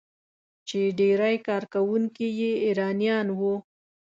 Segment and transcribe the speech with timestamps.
[0.67, 3.55] چې ډیری کارکونکي یې ایرانیان وو.